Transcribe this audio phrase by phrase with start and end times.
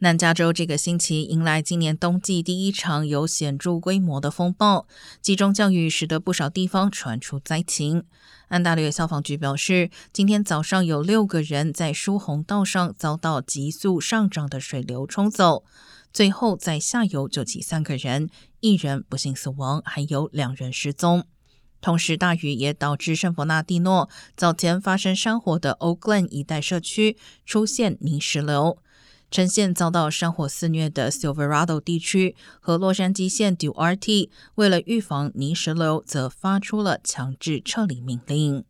[0.00, 4.86] 南加州这个星期迎来今年冬季第一场有显著规模的风暴，
[5.20, 8.04] 集中降雨使得不少地方传出灾情。
[8.46, 15.64] 安大略消防局表示，今天早上有六个人在疏洪道上遭到急速上涨的水流冲走，
[16.12, 18.30] 最后在下游救起三个人，
[18.60, 21.24] 一人不幸死亡，还有两人失踪。
[21.80, 28.78] 同时，大雨也导致圣伯纳蒂诺早前发生山火的 o k l a n 一带社区出现泥石流。
[29.30, 38.64] 呈现遭到山火肆虐的 Silverado 地区和洛杉矶县 Duarte，为了预防泥石流，则发出了强制撤离命令。